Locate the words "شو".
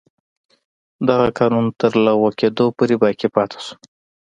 3.65-3.75